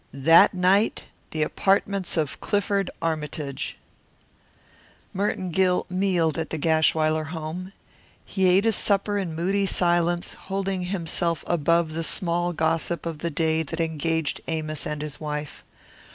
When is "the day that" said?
13.19-13.79